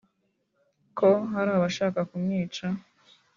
ko 0.97 1.09
hari 1.33 1.49
abashaka 1.53 1.99
kumwica 2.09 2.65